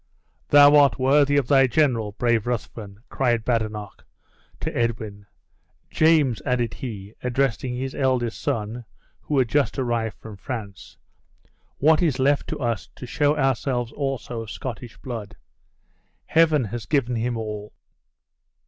"Thou 0.49 0.75
art 0.77 0.97
worthy 0.97 1.37
of 1.37 1.47
thy 1.47 1.67
general, 1.67 2.13
brave 2.13 2.47
Ruthven!" 2.47 3.03
cried 3.09 3.45
Badenoch 3.45 4.03
to 4.61 4.75
Edwin. 4.75 5.27
"James," 5.91 6.41
added 6.43 6.73
he, 6.73 7.13
addressing 7.21 7.75
his 7.75 7.93
eldest 7.93 8.41
son, 8.41 8.85
who 9.21 9.37
had 9.37 9.47
just 9.47 9.77
arrived 9.77 10.17
from 10.17 10.37
France, 10.37 10.97
"what 11.77 12.01
is 12.01 12.17
left 12.17 12.47
to 12.47 12.57
us 12.59 12.87
to 12.95 13.05
show 13.05 13.37
ourselves 13.37 13.91
also 13.91 14.41
of 14.41 14.49
Scottish 14.49 14.97
blood? 15.03 15.35
Heaven 16.25 16.63
has 16.63 16.87
given 16.87 17.15
him 17.15 17.37
all!" 17.37 17.71